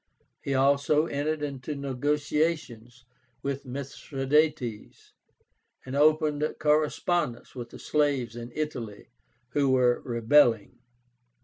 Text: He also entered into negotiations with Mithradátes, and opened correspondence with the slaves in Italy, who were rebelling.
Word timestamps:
He 0.41 0.55
also 0.55 1.05
entered 1.05 1.43
into 1.43 1.75
negotiations 1.75 3.05
with 3.43 3.67
Mithradátes, 3.67 5.11
and 5.85 5.95
opened 5.95 6.55
correspondence 6.59 7.53
with 7.53 7.69
the 7.69 7.77
slaves 7.77 8.35
in 8.35 8.51
Italy, 8.55 9.11
who 9.49 9.69
were 9.69 10.01
rebelling. 10.03 10.79